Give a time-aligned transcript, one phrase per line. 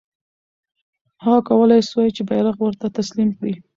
[1.23, 3.53] هغه کولای سوای چې بیرغ ورته تسلیم کړي.